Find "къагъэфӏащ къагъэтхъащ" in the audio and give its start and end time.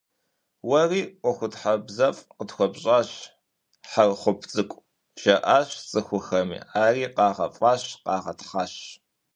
7.15-8.73